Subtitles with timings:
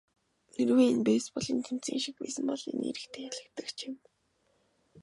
[0.53, 3.95] Хэрвээ энэ бейсболын тэмцээн шиг байсан бол энэ эрэгтэй ялагдагч юм.